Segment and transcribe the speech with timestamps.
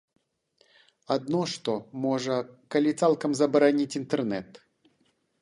[1.15, 1.75] Адно што,
[2.07, 2.39] можа,
[2.77, 4.51] калі цалкам забараніць інтэрнэт.